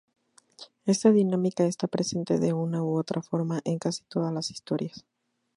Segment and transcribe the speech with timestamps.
[0.87, 5.05] Esta dinámica está presente, de una u otra forma, en casi todas las historias.